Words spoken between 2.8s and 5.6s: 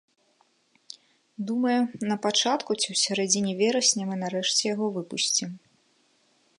ці ў сярэдзіне верасня мы нарэшце яго выпусцім.